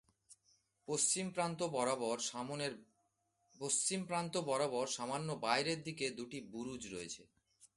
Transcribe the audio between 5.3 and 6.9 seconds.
বাইরের দিকে দুটি বুরুজ